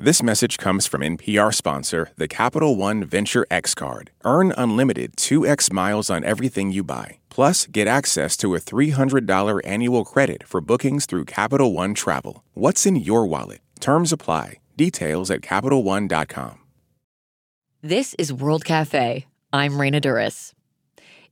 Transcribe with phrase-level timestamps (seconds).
[0.00, 4.12] This message comes from NPR sponsor, the Capital One Venture X Card.
[4.24, 7.18] Earn unlimited 2x miles on everything you buy.
[7.30, 12.44] Plus, get access to a $300 annual credit for bookings through Capital One Travel.
[12.54, 13.58] What's in your wallet?
[13.80, 14.60] Terms apply.
[14.76, 16.60] Details at CapitalOne.com.
[17.82, 19.26] This is World Cafe.
[19.52, 20.52] I'm Raina Douris.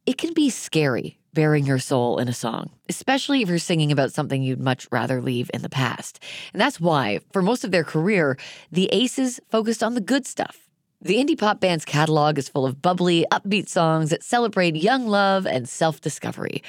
[0.06, 4.10] It can be scary bearing your soul in a song, especially if you're singing about
[4.10, 6.18] something you'd much rather leave in the past.
[6.54, 8.38] And that's why, for most of their career,
[8.72, 10.66] the Aces focused on the good stuff.
[11.02, 15.46] The indie pop band's catalog is full of bubbly, upbeat songs that celebrate young love
[15.46, 16.62] and self discovery.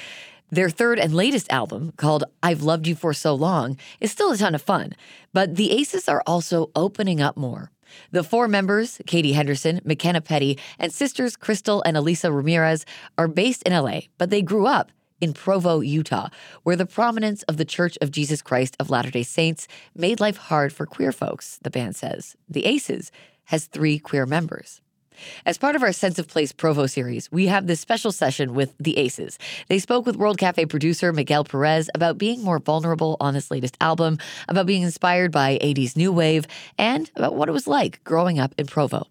[0.50, 4.36] Their third and latest album, called I've Loved You For So Long, is still a
[4.36, 4.92] ton of fun,
[5.32, 7.70] but the Aces are also opening up more.
[8.10, 12.84] The four members, Katie Henderson, McKenna Petty, and sisters Crystal and Elisa Ramirez,
[13.16, 16.28] are based in LA, but they grew up in Provo, Utah,
[16.62, 20.36] where the prominence of the Church of Jesus Christ of Latter day Saints made life
[20.36, 22.36] hard for queer folks, the band says.
[22.48, 23.10] The Aces
[23.44, 24.80] has three queer members.
[25.46, 28.74] As part of our Sense of Place Provo series, we have this special session with
[28.78, 29.38] the Aces.
[29.68, 33.76] They spoke with World Cafe producer Miguel Perez about being more vulnerable on this latest
[33.80, 38.38] album, about being inspired by 80s new wave, and about what it was like growing
[38.38, 39.06] up in Provo.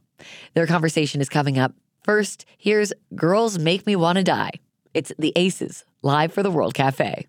[0.53, 1.73] Their conversation is coming up.
[2.03, 4.51] First, here's Girls Make Me Wanna Die.
[4.93, 7.27] It's the Aces, live for the World Cafe.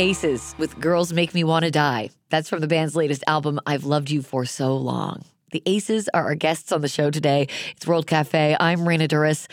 [0.00, 2.08] Aces with Girls Make Me Wanna Die.
[2.30, 5.26] That's from the band's latest album, I've Loved You For So Long.
[5.50, 7.48] The Aces are our guests on the show today.
[7.76, 8.56] It's World Cafe.
[8.58, 9.46] I'm Raina Douris.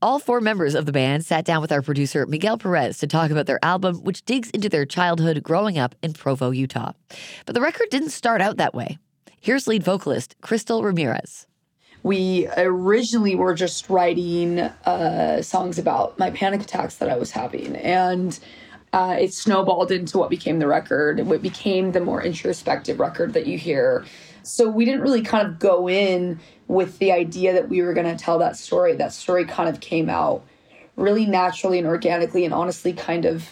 [0.00, 3.30] All four members of the band sat down with our producer, Miguel Perez, to talk
[3.30, 6.92] about their album, which digs into their childhood growing up in Provo, Utah.
[7.44, 8.96] But the record didn't start out that way.
[9.38, 11.46] Here's lead vocalist Crystal Ramirez.
[12.02, 17.76] We originally were just writing uh, songs about my panic attacks that I was having.
[17.76, 18.38] And
[18.92, 23.46] uh, it snowballed into what became the record, what became the more introspective record that
[23.46, 24.04] you hear.
[24.42, 28.06] So we didn't really kind of go in with the idea that we were going
[28.06, 28.94] to tell that story.
[28.94, 30.44] That story kind of came out
[30.96, 33.48] really naturally and organically, and honestly, kind of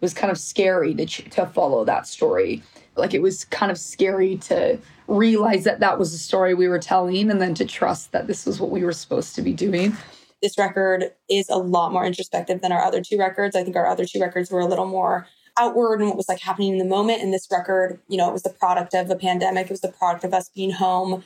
[0.00, 2.62] was kind of scary to to follow that story.
[2.96, 6.78] Like it was kind of scary to realize that that was the story we were
[6.78, 9.96] telling, and then to trust that this was what we were supposed to be doing
[10.42, 13.54] this record is a lot more introspective than our other two records.
[13.54, 15.26] I think our other two records were a little more
[15.58, 17.22] outward and what was like happening in the moment.
[17.22, 19.66] And this record, you know, it was the product of the pandemic.
[19.66, 21.24] It was the product of us being home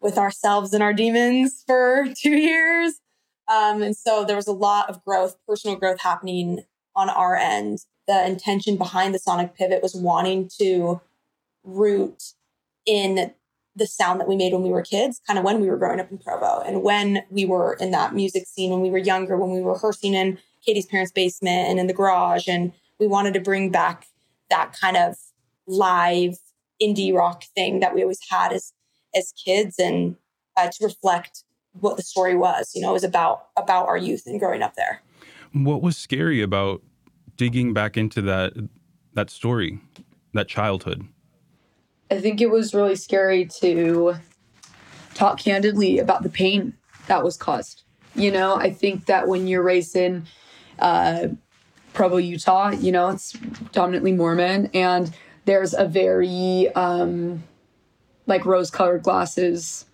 [0.00, 3.00] with ourselves and our demons for two years.
[3.52, 6.64] Um, and so there was a lot of growth, personal growth happening
[6.96, 7.80] on our end.
[8.06, 11.00] The intention behind the sonic pivot was wanting to
[11.62, 12.22] root
[12.86, 13.32] in
[13.76, 16.00] the sound that we made when we were kids, kind of when we were growing
[16.00, 19.36] up in Provo and when we were in that music scene, when we were younger,
[19.36, 22.48] when we were rehearsing in Katie's parents' basement and in the garage.
[22.48, 24.06] And we wanted to bring back
[24.50, 25.16] that kind of
[25.66, 26.36] live
[26.80, 28.72] indie rock thing that we always had as
[29.16, 30.16] as kids and
[30.56, 34.24] uh, to reflect what the story was you know it was about about our youth
[34.26, 35.00] and growing up there
[35.52, 36.82] what was scary about
[37.36, 38.52] digging back into that
[39.14, 39.80] that story
[40.32, 41.06] that childhood
[42.10, 44.14] i think it was really scary to
[45.14, 46.74] talk candidly about the pain
[47.06, 47.82] that was caused.
[48.14, 50.26] You know i think that when you're raised in
[50.78, 51.28] uh,
[51.92, 53.32] provo utah you know it's
[53.72, 55.14] dominantly mormon and
[55.44, 57.42] there's a very um,
[58.26, 59.86] like rose colored glasses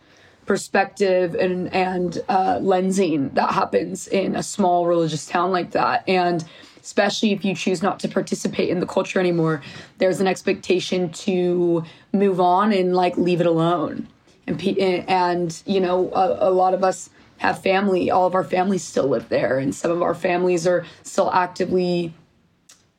[0.46, 6.02] perspective and and uh, lensing that happens in a small religious town like that.
[6.08, 6.44] And
[6.82, 9.62] especially if you choose not to participate in the culture anymore
[9.98, 14.06] there's an expectation to move on and like leave it alone
[14.46, 14.60] and
[15.08, 19.08] and you know a, a lot of us have family all of our families still
[19.08, 22.12] live there and some of our families are still actively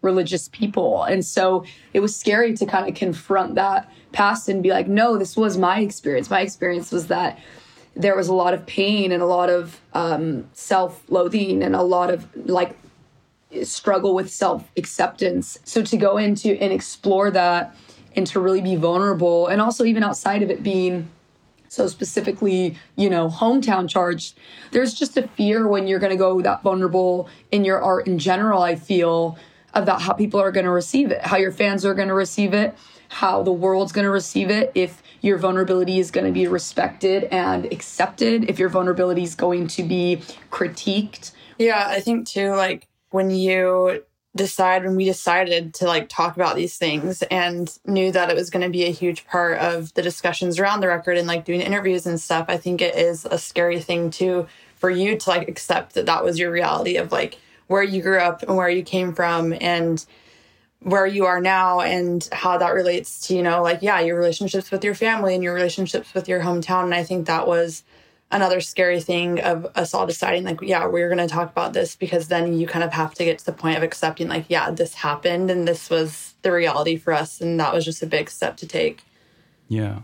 [0.01, 1.03] religious people.
[1.03, 5.17] And so it was scary to kind of confront that past and be like, no,
[5.17, 6.29] this was my experience.
[6.29, 7.39] My experience was that
[7.95, 11.81] there was a lot of pain and a lot of um, self loathing and a
[11.81, 12.77] lot of like
[13.63, 15.57] struggle with self acceptance.
[15.63, 17.75] So to go into and explore that
[18.15, 21.09] and to really be vulnerable and also even outside of it being
[21.71, 24.37] so specifically, you know, hometown charged,
[24.71, 28.19] there's just a fear when you're going to go that vulnerable in your art in
[28.19, 29.37] general, I feel,
[29.73, 32.53] about how people are going to receive it, how your fans are going to receive
[32.53, 32.75] it,
[33.07, 37.23] how the world's going to receive it, if your vulnerability is going to be respected
[37.25, 40.21] and accepted, if your vulnerability is going to be
[40.51, 41.31] critiqued.
[41.57, 44.03] Yeah, I think too, like when you
[44.35, 48.49] decide, when we decided to like talk about these things and knew that it was
[48.49, 51.61] going to be a huge part of the discussions around the record and like doing
[51.61, 55.47] interviews and stuff, I think it is a scary thing too for you to like
[55.47, 57.37] accept that that was your reality of like,
[57.67, 60.05] where you grew up and where you came from and
[60.81, 64.71] where you are now and how that relates to, you know, like, yeah, your relationships
[64.71, 66.83] with your family and your relationships with your hometown.
[66.83, 67.83] And I think that was
[68.31, 71.95] another scary thing of us all deciding, like, yeah, we're going to talk about this
[71.95, 74.71] because then you kind of have to get to the point of accepting, like, yeah,
[74.71, 77.41] this happened and this was the reality for us.
[77.41, 79.03] And that was just a big step to take.
[79.67, 79.99] Yeah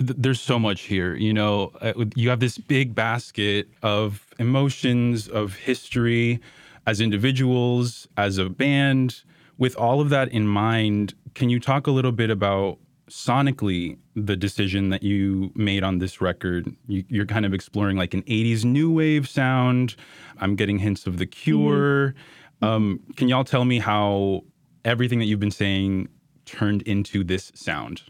[0.00, 1.14] there's so much here.
[1.14, 6.40] You know, uh, you have this big basket of emotions, of history,
[6.86, 9.22] as individuals, as a band.
[9.58, 12.78] With all of that in mind, can you talk a little bit about
[13.10, 16.74] sonically the decision that you made on this record?
[16.86, 19.96] You, are kind of exploring like an 80s new wave sound.
[20.38, 22.14] I'm getting hints of The Cure.
[22.62, 22.64] Mm-hmm.
[22.64, 24.44] Um, can y'all tell me how
[24.84, 26.08] everything that you've been saying
[26.44, 28.02] turned into this sound?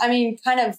[0.00, 0.78] I mean, kind of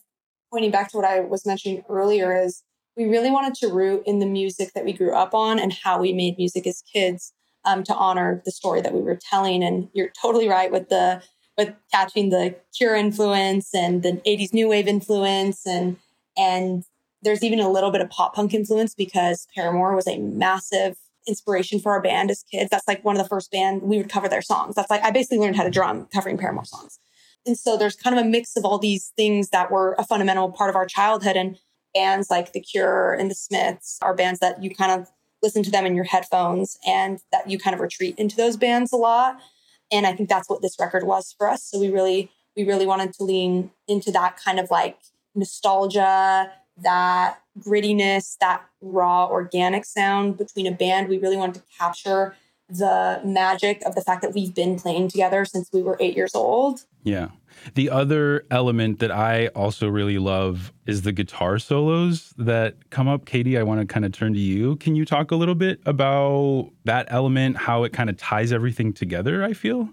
[0.51, 2.63] pointing back to what I was mentioning earlier is
[2.97, 5.99] we really wanted to root in the music that we grew up on and how
[6.01, 7.33] we made music as kids
[7.65, 9.63] um, to honor the story that we were telling.
[9.63, 11.21] And you're totally right with the
[11.59, 15.97] with catching the Cure influence and the 80s new wave influence and
[16.37, 16.85] and
[17.21, 20.95] there's even a little bit of pop punk influence because Paramore was a massive
[21.27, 22.69] inspiration for our band as kids.
[22.69, 24.75] That's like one of the first band we would cover their songs.
[24.75, 26.97] That's like I basically learned how to drum covering Paramore songs.
[27.45, 30.49] And so there's kind of a mix of all these things that were a fundamental
[30.53, 31.57] part of our childhood and
[31.93, 35.09] bands like The Cure and The Smiths are bands that you kind of
[35.43, 38.93] listen to them in your headphones and that you kind of retreat into those bands
[38.93, 39.41] a lot.
[39.91, 41.63] And I think that's what this record was for us.
[41.63, 44.97] So we really, we really wanted to lean into that kind of like
[45.35, 51.09] nostalgia, that grittiness, that raw organic sound between a band.
[51.09, 52.35] We really wanted to capture
[52.69, 56.35] the magic of the fact that we've been playing together since we were eight years
[56.35, 56.85] old.
[57.03, 57.29] Yeah.
[57.75, 63.25] The other element that I also really love is the guitar solos that come up.
[63.25, 64.75] Katie, I want to kind of turn to you.
[64.77, 68.93] Can you talk a little bit about that element, how it kind of ties everything
[68.93, 69.43] together?
[69.43, 69.89] I feel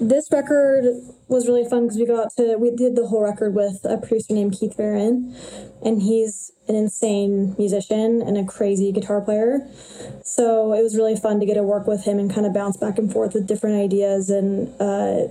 [0.00, 0.84] this record
[1.28, 4.32] was really fun because we got to we did the whole record with a producer
[4.34, 5.36] named Keith Barron,
[5.84, 9.68] and he's an insane musician and a crazy guitar player.
[10.22, 12.76] So it was really fun to get to work with him and kind of bounce
[12.76, 14.68] back and forth with different ideas and.
[14.80, 15.28] Uh,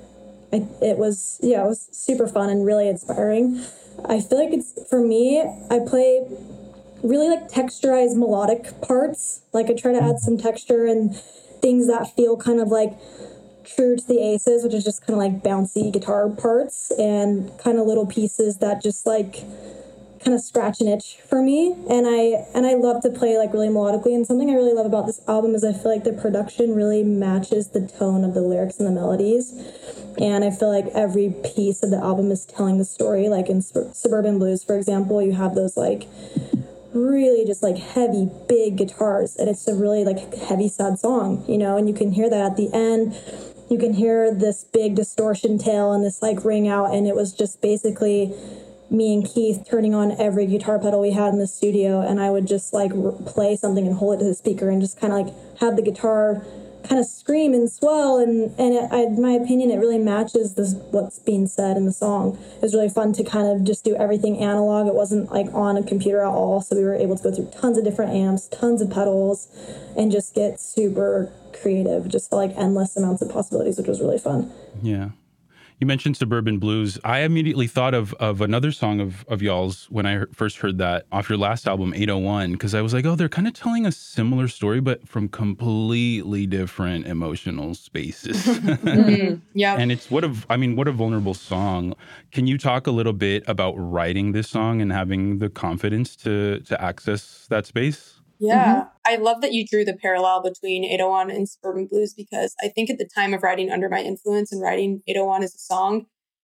[0.52, 3.66] I, it was yeah, it was super fun and really inspiring.
[4.06, 5.42] I feel like it's for me.
[5.42, 6.28] I play
[7.04, 9.42] really like texturized melodic parts.
[9.52, 11.16] Like I try to add some texture and
[11.62, 12.94] things that feel kind of like
[13.66, 17.78] true to the aces, which is just kind of like bouncy guitar parts and kind
[17.78, 19.44] of little pieces that just like
[20.24, 21.74] kind of scratch an itch for me.
[21.90, 24.16] And i and i love to play like really melodically.
[24.16, 27.04] And something i really love about this album is i feel like the production really
[27.04, 29.52] matches the tone of the lyrics and the melodies.
[30.18, 33.28] And i feel like every piece of the album is telling the story.
[33.28, 36.08] Like in suburban blues for example you have those like
[36.94, 39.36] really just like heavy big guitars.
[39.36, 41.76] And it's a really like heavy sad song you know?
[41.76, 43.18] And you can hear that at the end
[43.70, 47.34] you can hear this big distortion tail and this like ring out and it was
[47.34, 48.34] just basically
[48.94, 52.30] me and Keith turning on every guitar pedal we had in the studio, and I
[52.30, 52.92] would just like
[53.26, 55.82] play something and hold it to the speaker and just kind of like have the
[55.82, 56.46] guitar
[56.88, 58.18] kind of scream and swell.
[58.18, 61.92] And and it, I, my opinion, it really matches this what's being said in the
[61.92, 62.38] song.
[62.56, 64.88] It was really fun to kind of just do everything analog.
[64.88, 67.52] It wasn't like on a computer at all, so we were able to go through
[67.52, 69.48] tons of different amps, tons of pedals,
[69.98, 72.08] and just get super creative.
[72.08, 74.52] Just like endless amounts of possibilities, which was really fun.
[74.82, 75.10] Yeah.
[75.84, 76.98] You mentioned suburban blues.
[77.04, 81.08] I immediately thought of of another song of of y'all's when I first heard that
[81.12, 83.92] off your last album, 801, because I was like, oh, they're kind of telling a
[83.92, 88.38] similar story, but from completely different emotional spaces.
[88.48, 89.76] mm, yeah.
[89.76, 91.96] And it's what a, I mean, what a vulnerable song.
[92.32, 96.62] Can you talk a little bit about writing this song and having the confidence to
[96.62, 98.13] to access that space?
[98.44, 98.76] Yeah.
[98.76, 98.88] Mm-hmm.
[99.06, 102.90] I love that you drew the parallel between 801 and Suburban Blues because I think
[102.90, 106.08] at the time of writing Under My Influence and writing 801 as a song,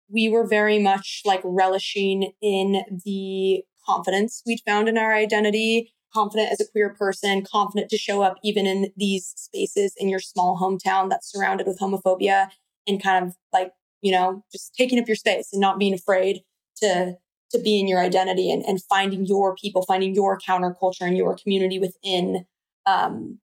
[0.10, 6.51] we were very much like relishing in the confidence we'd found in our identity, confident
[6.51, 10.57] as a queer person, confident to show up even in these spaces in your small
[10.57, 12.50] hometown that's surrounded with homophobia
[12.88, 16.41] and kind of like, you know, just taking up your space and not being afraid
[16.77, 17.15] to
[17.51, 21.36] to be in your identity and, and finding your people, finding your counterculture and your
[21.36, 22.46] community within
[22.86, 23.39] um,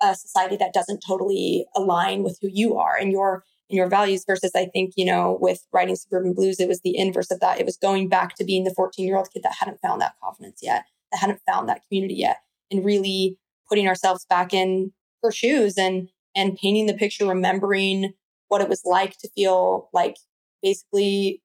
[0.00, 4.24] a society that doesn't totally align with who you are and your and your values
[4.26, 7.60] versus I think, you know, with writing suburban blues, it was the inverse of that.
[7.60, 10.14] It was going back to being the 14 year old kid that hadn't found that
[10.22, 12.38] confidence yet, that hadn't found that community yet,
[12.70, 13.36] and really
[13.68, 18.14] putting ourselves back in her shoes and and painting the picture, remembering
[18.48, 20.16] what it was like to feel like
[20.62, 21.42] basically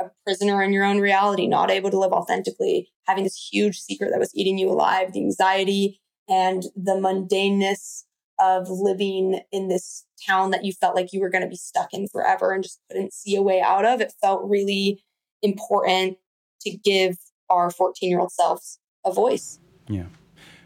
[0.00, 4.10] a prisoner in your own reality, not able to live authentically, having this huge secret
[4.10, 8.04] that was eating you alive, the anxiety and the mundaneness
[8.38, 11.92] of living in this town that you felt like you were going to be stuck
[11.92, 14.00] in forever and just couldn't see a way out of.
[14.00, 15.02] It felt really
[15.42, 16.18] important
[16.62, 17.16] to give
[17.48, 19.58] our 14 year old selves a voice.
[19.88, 20.06] Yeah.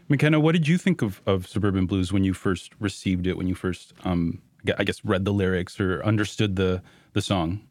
[0.09, 3.47] McKenna, what did you think of, of Suburban Blues when you first received it, when
[3.47, 4.41] you first, um,
[4.77, 6.81] I guess, read the lyrics or understood the,
[7.13, 7.61] the song?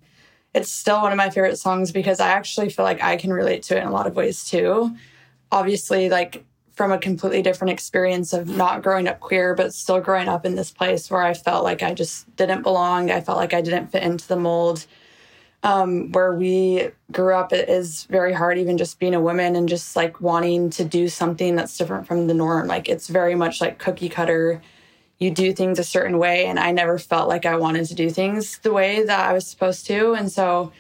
[0.55, 3.63] It's still one of my favorite songs because I actually feel like I can relate
[3.65, 4.97] to it in a lot of ways too.
[5.53, 10.29] Obviously, like from a completely different experience of not growing up queer, but still growing
[10.29, 13.11] up in this place where I felt like I just didn't belong.
[13.11, 14.87] I felt like I didn't fit into the mold.
[15.63, 19.69] Um, where we grew up, it is very hard, even just being a woman and
[19.69, 22.67] just like wanting to do something that's different from the norm.
[22.67, 24.63] Like it's very much like cookie cutter
[25.21, 28.11] you do things a certain way and i never felt like i wanted to do
[28.11, 30.15] things the way that i was supposed to.
[30.15, 30.73] And so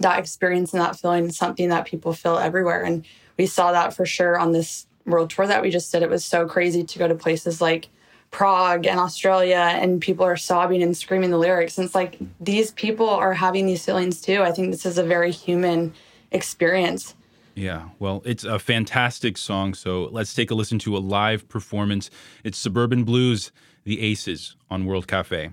[0.00, 2.82] that experience and that feeling is something that people feel everywhere.
[2.82, 3.04] And
[3.36, 6.02] we saw that for sure on this world tour that we just did.
[6.02, 7.88] It was so crazy to go to places like
[8.30, 11.78] prague and australia and people are sobbing and screaming the lyrics.
[11.78, 14.42] And it's like these people are having these feelings too.
[14.42, 15.94] I think this is a very human
[16.32, 17.14] experience.
[17.54, 19.74] Yeah, well, it's a fantastic song.
[19.74, 22.10] So let's take a listen to a live performance.
[22.42, 23.52] It's Suburban Blues
[23.84, 25.50] the Aces on World Cafe.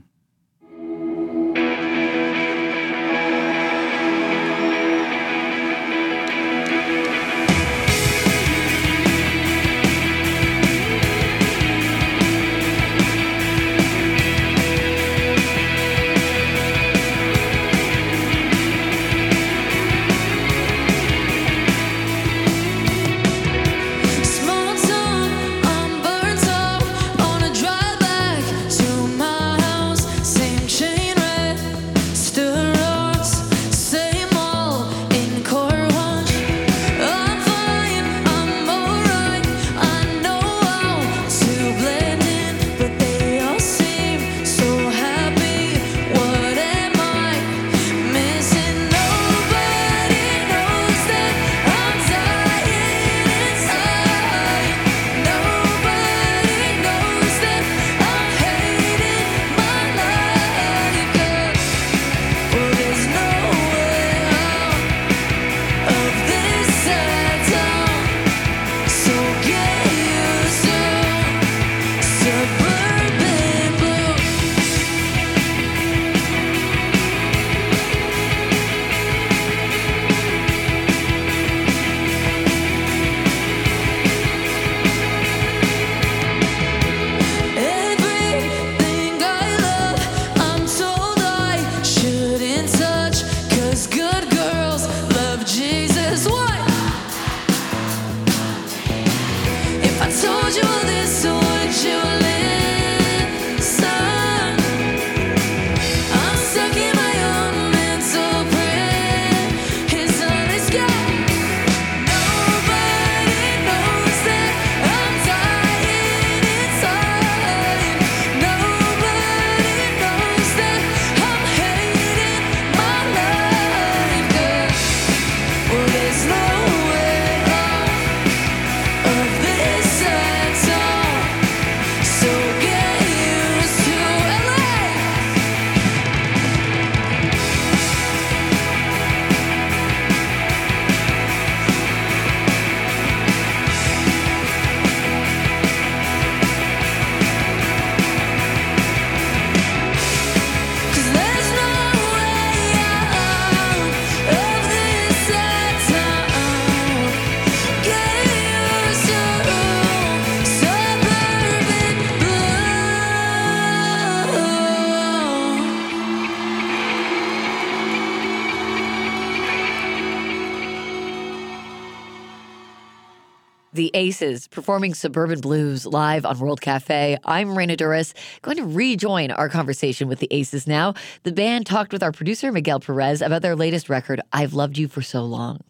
[174.22, 177.18] Aces performing Suburban Blues live on World Cafe.
[177.25, 178.13] I'm Raina Douris,
[178.44, 180.94] going to rejoin our conversation with the Aces now.
[181.24, 184.88] The band talked with our producer, Miguel Perez, about their latest record, I've Loved You
[184.88, 185.62] for So Long.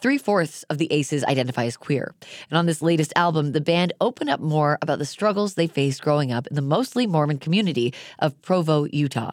[0.00, 2.14] Three fourths of the Aces identify as queer.
[2.48, 6.00] And on this latest album, the band opened up more about the struggles they faced
[6.00, 9.32] growing up in the mostly Mormon community of Provo, Utah.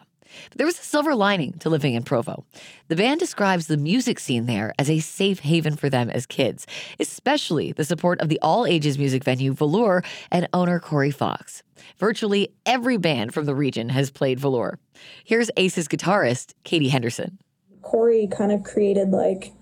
[0.50, 2.44] But there was a silver lining to living in Provo.
[2.88, 6.66] The band describes the music scene there as a safe haven for them as kids,
[6.98, 11.62] especially the support of the all ages music venue Velour and owner Corey Fox.
[11.98, 14.78] Virtually every band from the region has played Velour.
[15.24, 17.38] Here's Ace's guitarist, Katie Henderson.
[17.82, 19.52] Corey kind of created like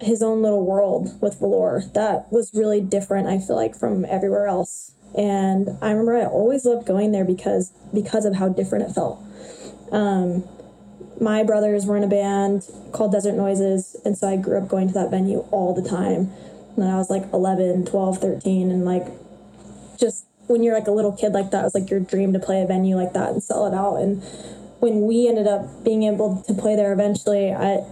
[0.00, 4.46] his own little world with Velour that was really different, I feel like, from everywhere
[4.46, 4.92] else.
[5.16, 9.22] And I remember I always loved going there because because of how different it felt.
[9.92, 10.44] Um,
[11.20, 14.88] my brothers were in a band called Desert Noises, and so I grew up going
[14.88, 16.30] to that venue all the time.
[16.76, 19.06] And I was like 11, 12, 13, and like
[19.98, 22.38] just when you're like a little kid like that, it was like your dream to
[22.38, 23.96] play a venue like that and sell it out.
[23.96, 24.22] And
[24.80, 27.84] when we ended up being able to play there eventually, I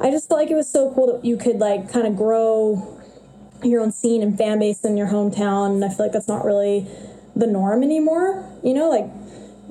[0.00, 3.00] I just felt like it was so cool that you could like kind of grow
[3.62, 5.74] your own scene and fan base in your hometown.
[5.74, 6.86] And I feel like that's not really
[7.36, 8.48] the norm anymore.
[8.62, 9.06] You know, like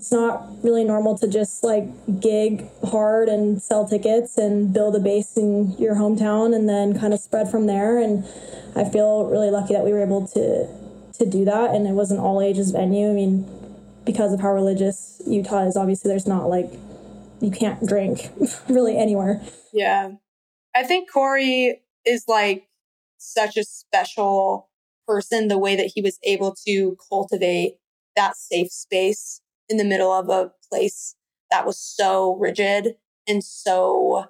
[0.04, 1.86] it's not really normal to just like
[2.20, 7.14] gig hard and sell tickets and build a base in your hometown and then kind
[7.14, 8.00] of spread from there.
[8.00, 8.26] And
[8.76, 10.68] i feel really lucky that we were able to
[11.20, 11.74] to do that.
[11.74, 13.12] And it was an all ages venue.
[13.12, 13.50] I mean
[14.04, 16.70] because of how religious utah is obviously there's not like
[17.40, 18.30] you can't drink
[18.68, 19.42] really anywhere.
[19.72, 20.12] Yeah.
[20.76, 22.68] I think corey is like
[23.18, 24.70] such a special
[25.08, 27.78] person the way that he was able to cultivate
[28.18, 31.16] that safe space in the middle of a place
[31.52, 32.96] that was so rigid
[33.28, 34.26] and so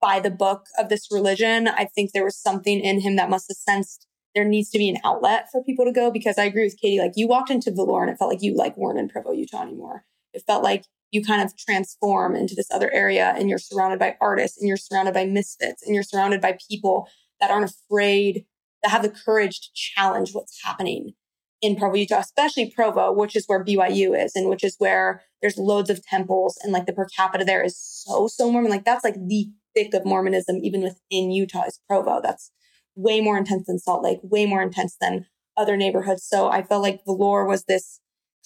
[0.00, 1.68] by the book of this religion.
[1.68, 4.90] I think there was something in him that must have sensed there needs to be
[4.90, 6.98] an outlet for people to go because I agree with Katie.
[6.98, 9.62] Like you walked into Velour and it felt like you like weren't in Provo, Utah
[9.62, 10.04] anymore.
[10.34, 14.16] It felt like you kind of transform into this other area and you're surrounded by
[14.20, 17.08] artists and you're surrounded by misfits and you're surrounded by people
[17.40, 18.44] that aren't afraid,
[18.82, 21.14] that have the courage to challenge what's happening
[21.62, 25.56] in Provo, Utah, especially Provo, which is where BYU is and which is where there's
[25.56, 28.70] loads of temples and like the per capita there is so, so Mormon.
[28.70, 32.20] Like that's like the thick of Mormonism, even within Utah is Provo.
[32.22, 32.50] That's
[32.94, 36.24] way more intense than Salt Lake, way more intense than other neighborhoods.
[36.24, 38.00] So I felt like Velour was this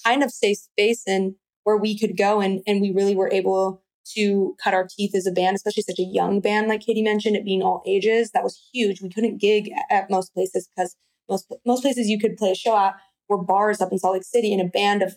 [0.04, 3.82] kind of safe space and where we could go and, and we really were able
[4.14, 7.36] to cut our teeth as a band, especially such a young band, like Katie mentioned,
[7.36, 8.30] it being all ages.
[8.32, 9.02] That was huge.
[9.02, 10.96] We couldn't gig at most places because
[11.30, 12.96] most most places you could play a show at
[13.28, 15.16] were bars up in Salt Lake City, and a band of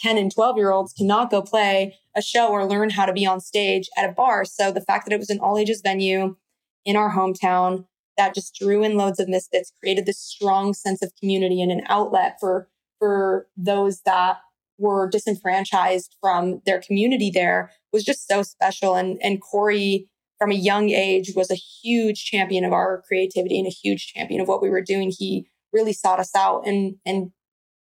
[0.00, 3.26] 10 and 12 year olds cannot go play a show or learn how to be
[3.26, 4.44] on stage at a bar.
[4.44, 6.36] So the fact that it was an all ages venue
[6.84, 7.86] in our hometown
[8.16, 11.82] that just drew in loads of misfits, created this strong sense of community and an
[11.88, 14.38] outlet for for those that
[14.78, 18.94] were disenfranchised from their community there was just so special.
[18.94, 20.08] And and Corey
[20.40, 24.40] from a young age was a huge champion of our creativity and a huge champion
[24.40, 25.12] of what we were doing.
[25.16, 27.32] He really sought us out and and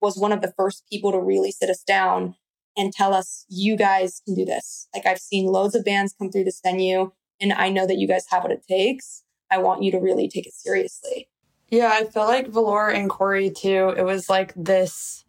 [0.01, 2.35] was one of the first people to really sit us down
[2.77, 4.89] and tell us, you guys can do this.
[4.95, 8.09] Like I've seen loads of bands come through this venue and I know that you
[8.09, 9.23] guys have what it takes.
[9.51, 11.29] I want you to really take it seriously.
[11.69, 15.25] Yeah, I feel like Velour and Corey too, it was like this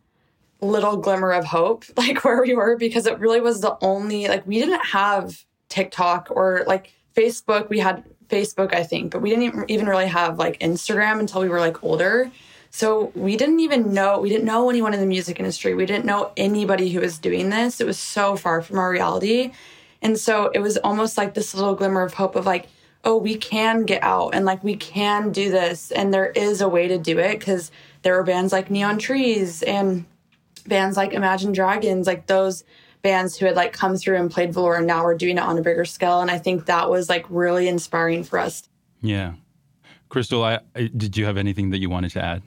[0.61, 4.47] little glimmer of hope, like where we were, because it really was the only, like,
[4.47, 7.69] we didn't have TikTok or like Facebook.
[7.69, 11.49] We had Facebook, I think, but we didn't even really have like Instagram until we
[11.49, 12.31] were like older.
[12.69, 15.73] So we didn't even know, we didn't know anyone in the music industry.
[15.73, 17.81] We didn't know anybody who was doing this.
[17.81, 19.51] It was so far from our reality.
[20.01, 22.67] And so it was almost like this little glimmer of hope of like,
[23.03, 25.91] oh, we can get out and like we can do this.
[25.91, 29.63] And there is a way to do it because there were bands like Neon Trees
[29.63, 30.05] and
[30.67, 32.63] bands like Imagine Dragons, like those
[33.01, 35.57] bands who had like come through and played Velour and now we're doing it on
[35.57, 36.21] a bigger scale.
[36.21, 38.67] And I think that was like really inspiring for us.
[39.01, 39.33] Yeah.
[40.09, 42.41] Crystal, I, I, did you have anything that you wanted to add?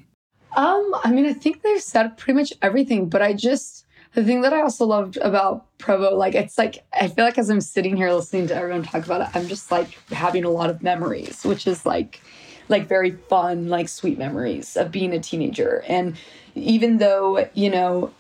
[0.57, 4.41] Um, I mean, I think they've said pretty much everything, but I just the thing
[4.41, 7.97] that I also loved about Provo, like it's like I feel like as I'm sitting
[7.97, 11.45] here listening to everyone talk about it, I'm just like having a lot of memories,
[11.45, 12.21] which is like
[12.69, 15.85] like very fun, like sweet memories of being a teenager.
[15.89, 16.17] And
[16.55, 18.13] even though, you know,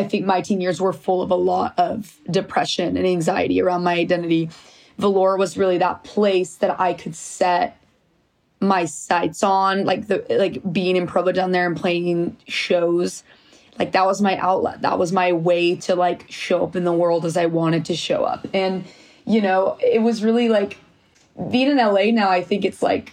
[0.00, 3.84] I think my teen years were full of a lot of depression and anxiety around
[3.84, 4.48] my identity,
[4.98, 7.76] Velour was really that place that I could set
[8.60, 13.22] my sights on like the like being in Provo down there and playing shows.
[13.78, 14.82] Like that was my outlet.
[14.82, 17.96] That was my way to like show up in the world as I wanted to
[17.96, 18.46] show up.
[18.52, 18.84] And
[19.26, 20.78] you know it was really like
[21.50, 23.12] being in LA now I think it's like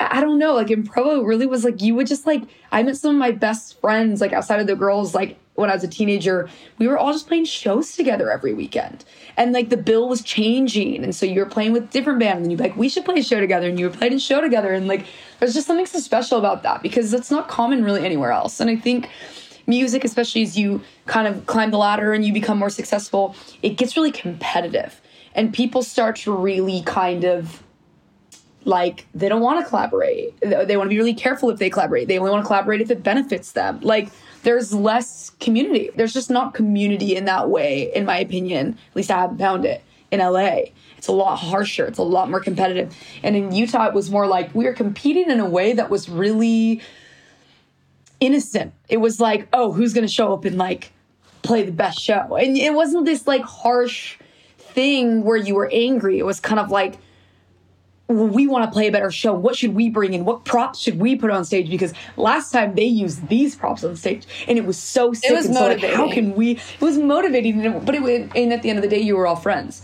[0.00, 2.82] I don't know, like in Provo, it really was like you would just like I
[2.82, 5.82] met some of my best friends like outside of the girls like when I was
[5.82, 9.04] a teenager, we were all just playing shows together every weekend.
[9.36, 11.02] And like the bill was changing.
[11.02, 13.18] And so you were playing with different bands and you'd be like, we should play
[13.18, 13.68] a show together.
[13.68, 14.72] And you were playing a show together.
[14.72, 15.04] And like
[15.40, 18.60] there's just something so special about that because that's not common really anywhere else.
[18.60, 19.08] And I think
[19.66, 23.70] music, especially as you kind of climb the ladder and you become more successful, it
[23.70, 25.00] gets really competitive.
[25.34, 27.64] And people start to really kind of
[28.68, 30.38] like they don't want to collaborate.
[30.40, 32.06] They want to be really careful if they collaborate.
[32.06, 33.80] They only want to collaborate if it benefits them.
[33.80, 34.10] Like
[34.42, 35.90] there's less community.
[35.96, 38.78] There's just not community in that way, in my opinion.
[38.90, 40.64] At least I haven't found it in LA.
[40.98, 41.86] It's a lot harsher.
[41.86, 42.94] It's a lot more competitive.
[43.22, 46.10] And in Utah, it was more like we were competing in a way that was
[46.10, 46.82] really
[48.20, 48.74] innocent.
[48.90, 50.92] It was like, oh, who's going to show up and like
[51.40, 52.36] play the best show?
[52.36, 54.18] And it wasn't this like harsh
[54.58, 56.18] thing where you were angry.
[56.18, 56.98] It was kind of like,
[58.08, 59.34] we want to play a better show.
[59.34, 60.24] What should we bring in?
[60.24, 61.68] What props should we put on stage?
[61.68, 65.30] Because last time they used these props on stage, and it was so sick.
[65.30, 65.96] It was and so, like, motivating.
[65.96, 66.52] how can we?
[66.52, 69.36] It was motivating, but it and at the end of the day, you were all
[69.36, 69.82] friends.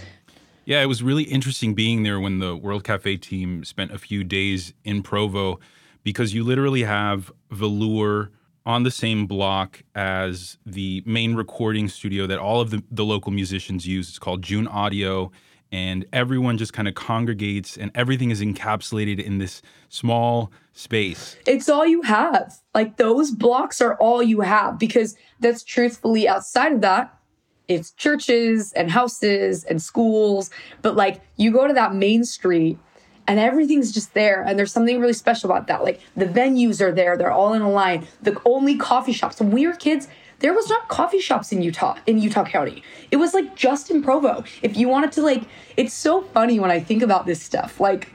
[0.65, 4.25] Yeah, it was really interesting being there when the World Cafe team spent a few
[4.25, 5.61] days in Provo
[6.03, 8.31] because you literally have Velour
[8.65, 13.31] on the same block as the main recording studio that all of the, the local
[13.31, 14.09] musicians use.
[14.09, 15.31] It's called June Audio.
[15.75, 21.37] And everyone just kind of congregates, and everything is encapsulated in this small space.
[21.49, 22.61] It's all you have.
[22.77, 27.19] Like those blocks are all you have because that's truthfully outside of that.
[27.67, 30.49] It's churches and houses and schools,
[30.81, 32.79] but like you go to that main street
[33.27, 34.45] and everything's just there.
[34.45, 35.83] And there's something really special about that.
[35.83, 38.07] Like the venues are there, they're all in a line.
[38.23, 39.41] The only coffee shops.
[39.41, 40.07] When we were kids,
[40.44, 42.83] there was not coffee shops in Utah, in Utah County.
[43.11, 44.44] It was like just in Provo.
[44.61, 45.44] If you wanted to, like,
[45.78, 47.80] it's so funny when I think about this stuff.
[47.80, 48.11] Like,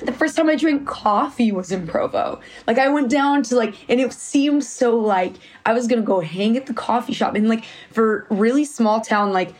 [0.00, 2.40] the first time I drank coffee was in Provo.
[2.68, 5.32] Like I went down to like, and it seemed so like
[5.66, 7.34] I was gonna go hang at the coffee shop.
[7.34, 9.52] And like for really small town, like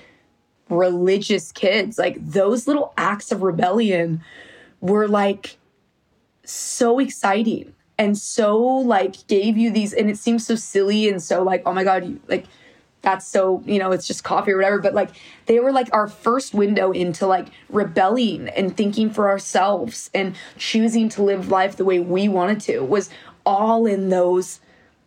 [0.69, 4.23] religious kids, like those little acts of rebellion
[4.81, 5.57] were like
[6.45, 11.43] so exciting and so like gave you these, and it seems so silly and so
[11.43, 12.47] like, oh my God, you like
[13.03, 15.09] that's so you know it's just coffee or whatever but like
[15.47, 21.09] they were like our first window into like rebelling and thinking for ourselves and choosing
[21.09, 23.09] to live life the way we wanted to was
[23.47, 24.61] all in those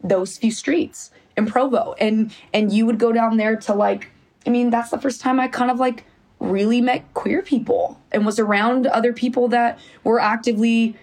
[0.04, 1.94] those few streets in provo.
[2.00, 4.10] And and you would go down there to like
[4.46, 6.04] i mean that's the first time i kind of like
[6.40, 10.96] really met queer people and was around other people that were actively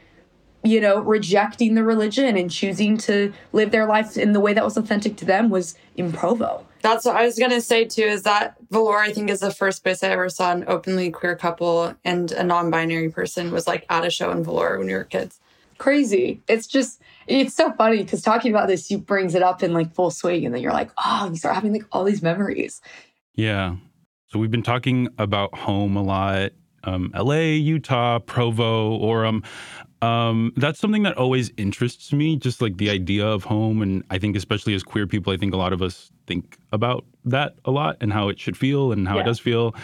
[0.63, 4.65] you know, rejecting the religion and choosing to live their life in the way that
[4.65, 6.67] was authentic to them was in Provo.
[6.83, 8.03] That's what I was gonna say too.
[8.03, 8.99] Is that Velour?
[8.99, 12.43] I think is the first place I ever saw an openly queer couple and a
[12.43, 15.41] non-binary person was like at a show in Velour when we were kids.
[15.79, 16.43] Crazy.
[16.47, 19.95] It's just, it's so funny because talking about this, you brings it up in like
[19.95, 22.83] full swing, and then you're like, oh, you start having like all these memories.
[23.35, 23.77] Yeah.
[24.29, 26.53] So we've been talking about home a lot.
[26.85, 29.45] Um, LA, Utah, Provo, Orem.
[30.03, 33.83] Um, that's something that always interests me, just like the idea of home.
[33.83, 37.05] And I think, especially as queer people, I think a lot of us think about
[37.25, 39.23] that a lot and how it should feel and how Yeah.
[39.23, 39.75] it does feel.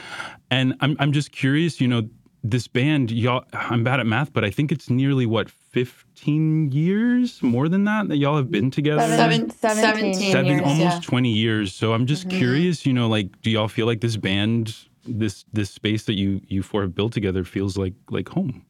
[0.50, 2.08] And I'm, I'm just curious, you know,
[2.42, 7.42] this band, y'all, I'm bad at math, but I think it's nearly what, 15 years,
[7.42, 9.02] more than that, that y'all have been together?
[9.02, 11.08] Seven, 17 17 Seven, years, almost yeah.
[11.10, 11.74] 20 years.
[11.74, 14.74] So I'm just curious, you know, like, do y'all feel like this band,
[15.06, 18.64] this this space that you you four have built together feels like like home?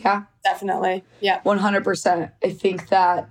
[0.00, 1.04] Yeah, Definitely.
[1.20, 1.40] Yeah.
[1.42, 2.32] 100%.
[2.42, 3.30] I think that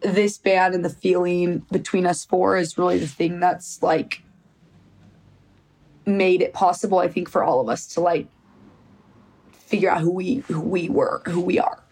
[0.00, 4.22] this band and the feeling between us four is really the thing that's like
[6.04, 8.28] made it possible, I think, for all of us to like
[9.52, 11.82] figure out who we who we were, who we are.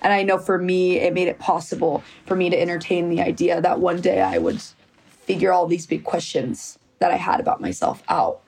[0.00, 3.60] And I know for me, it made it possible for me to entertain the idea
[3.60, 4.60] that one day I would
[5.08, 8.41] figure all these big questions that I had about myself out.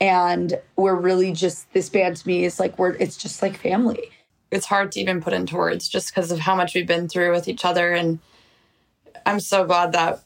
[0.00, 4.10] And we're really just this band to me is like we're it's just like family.
[4.50, 7.30] it's hard to even put into words just because of how much we've been through
[7.32, 7.92] with each other.
[7.92, 8.18] And
[9.26, 10.24] i'm so glad that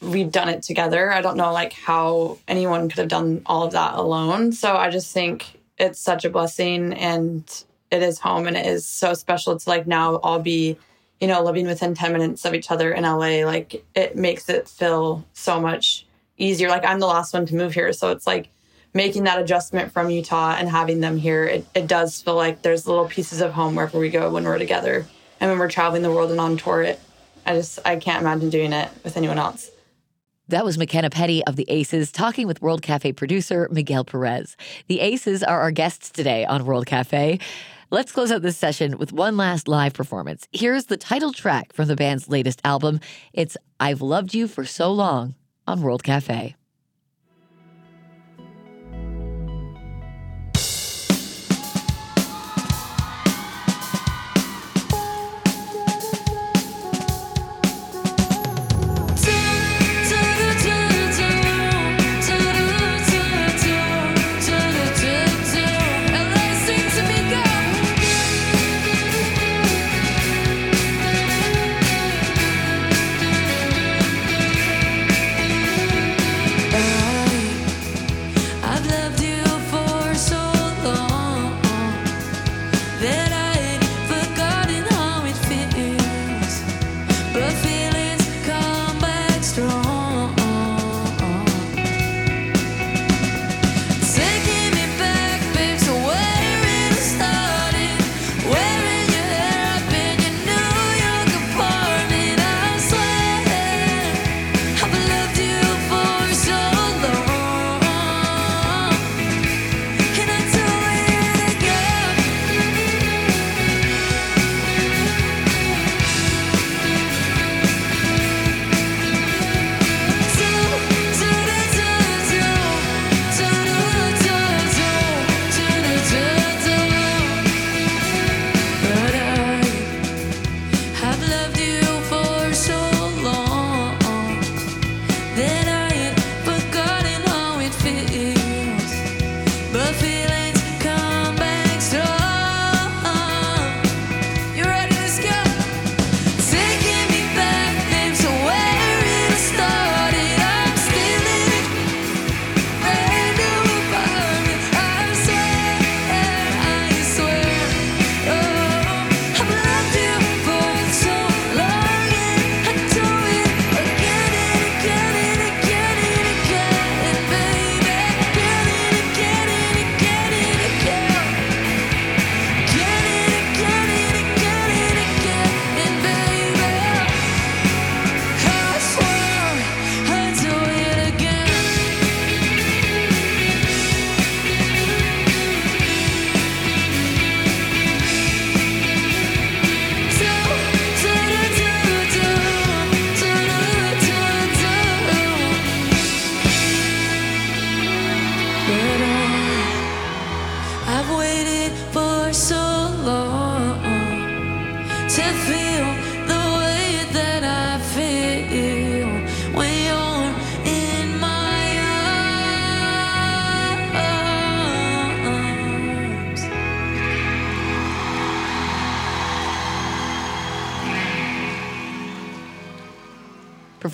[0.00, 1.12] we've done it together.
[1.12, 4.52] I don't know like how anyone could have done all of that alone.
[4.52, 8.86] So i just think it's such a blessing and it is home and it is
[8.86, 10.76] so special to like now all be
[11.20, 14.68] you know living within 10 minutes of each other in la like it makes it
[14.68, 16.06] feel so much
[16.38, 16.68] easier.
[16.68, 17.92] Like i'm the last one to move here.
[17.92, 18.48] So it's like
[18.94, 22.86] making that adjustment from Utah and having them here, it, it does feel like there's
[22.86, 25.06] little pieces of home wherever we go when we're together.
[25.40, 27.00] And when we're traveling the world and on tour, it
[27.44, 29.70] I just I can't imagine doing it with anyone else.
[30.48, 34.56] That was McKenna Petty of the Aces talking with World Cafe producer Miguel Perez.
[34.88, 37.38] The Aces are our guests today on World Cafe.
[37.90, 40.48] Let's close out this session with one last live performance.
[40.52, 43.00] Here's the title track from the band's latest album.
[43.32, 45.34] It's I've Loved You for So Long
[45.66, 46.56] on World Cafe.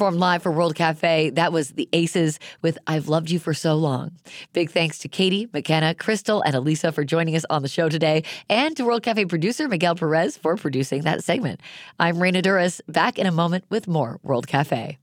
[0.08, 1.28] Performed live for World Cafe.
[1.30, 4.12] That was the Aces with I've Loved You for So Long.
[4.54, 8.24] Big thanks to Katie, McKenna, Crystal, and Elisa for joining us on the show today,
[8.48, 11.60] and to World Cafe producer Miguel Perez for producing that segment.
[12.00, 14.96] I'm Raina Douris, back in a moment with more World Cafe.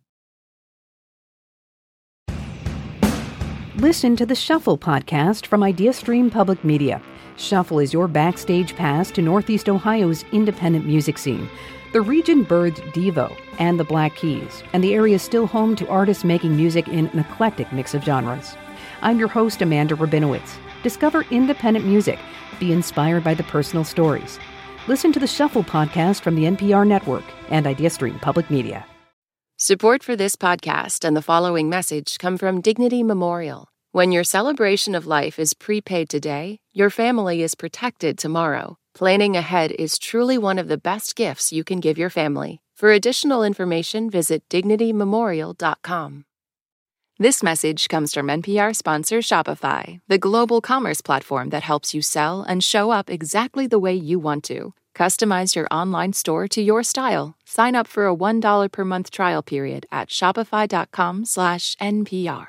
[3.76, 7.00] Listen to the Shuffle podcast from IdeaStream Public Media.
[7.38, 11.48] Shuffle is your backstage pass to Northeast Ohio's independent music scene.
[11.95, 15.88] The region birthed Devo and the Black Keys, and the area is still home to
[15.88, 18.58] artists making music in an eclectic mix of genres.
[19.01, 20.58] I'm your host, Amanda Rabinowitz.
[20.84, 22.19] Discover independent music.
[22.60, 24.39] Be inspired by the personal stories.
[24.89, 28.86] Listen to the Shuffle podcast from the NPR network and IdeaStream Public Media.
[29.58, 33.69] Support for this podcast and the following message come from Dignity Memorial.
[33.93, 38.75] When your celebration of life is prepaid today, your family is protected tomorrow.
[38.95, 42.62] Planning ahead is truly one of the best gifts you can give your family.
[42.77, 46.23] For additional information, visit dignitymemorial.com.
[47.19, 52.43] This message comes from NPR sponsor Shopify, the global commerce platform that helps you sell
[52.43, 54.73] and show up exactly the way you want to.
[54.95, 57.36] Customize your online store to your style.
[57.45, 62.47] Sign up for a $1 per month trial period at shopify.com/npr.